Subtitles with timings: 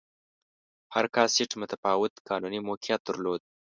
[0.93, 3.41] هر کاسټ متفاوت قانوني موقعیت درلود.